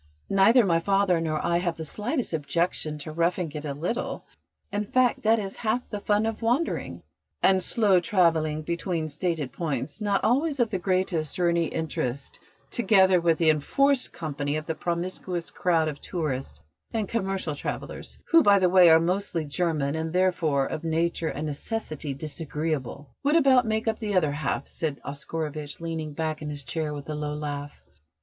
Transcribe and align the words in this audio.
"Neither 0.31 0.65
my 0.65 0.79
father 0.79 1.21
nor 1.21 1.39
I 1.45 1.59
have 1.59 1.77
the 1.77 1.85
slightest 1.85 2.33
objection 2.33 2.97
to 2.97 3.11
roughing 3.11 3.51
it 3.51 3.65
a 3.65 3.75
little. 3.75 4.25
In 4.71 4.83
fact, 4.85 5.21
that 5.21 5.37
is 5.37 5.57
half 5.57 5.87
the 5.91 5.99
fun 5.99 6.25
of 6.25 6.41
wandering." 6.41 7.03
"And 7.43 7.61
slow 7.61 7.99
travelling 7.99 8.63
between 8.63 9.09
stated 9.09 9.51
points, 9.51 10.01
not 10.01 10.23
always 10.23 10.59
of 10.59 10.71
the 10.71 10.79
greatest 10.79 11.37
or 11.37 11.49
any 11.49 11.65
interest, 11.65 12.39
together 12.71 13.21
with 13.21 13.37
the 13.37 13.51
enforced 13.51 14.11
company 14.11 14.55
of 14.55 14.67
a 14.67 14.73
promiscuous 14.73 15.51
crowd 15.51 15.87
of 15.87 16.01
tourists 16.01 16.59
and 16.91 17.07
commercial 17.07 17.53
travellers, 17.53 18.17
who, 18.31 18.41
by 18.41 18.57
the 18.57 18.69
way, 18.69 18.89
are 18.89 18.99
mostly 18.99 19.45
German, 19.45 19.93
and 19.93 20.11
therefore 20.13 20.65
of 20.65 20.83
nature 20.83 21.29
and 21.29 21.45
necessity 21.45 22.15
disagreeable, 22.15 23.07
would 23.21 23.35
about 23.35 23.67
make 23.67 23.87
up 23.87 23.99
the 23.99 24.15
other 24.15 24.31
half," 24.31 24.67
said 24.67 24.99
Oscarovitch, 25.05 25.79
leaning 25.79 26.13
back 26.13 26.41
in 26.41 26.49
his 26.49 26.63
chair 26.63 26.91
with 26.91 27.07
a 27.07 27.13
low 27.13 27.35
laugh. 27.35 27.83